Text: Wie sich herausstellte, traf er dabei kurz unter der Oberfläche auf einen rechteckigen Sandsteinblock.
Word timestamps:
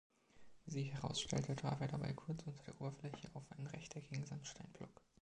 Wie 0.65 0.71
sich 0.71 0.91
herausstellte, 0.93 1.55
traf 1.55 1.79
er 1.79 1.87
dabei 1.89 2.11
kurz 2.13 2.41
unter 2.47 2.63
der 2.63 2.73
Oberfläche 2.81 3.29
auf 3.35 3.43
einen 3.55 3.67
rechteckigen 3.67 4.25
Sandsteinblock. 4.25 4.99